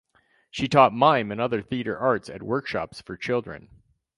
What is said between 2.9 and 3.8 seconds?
for children.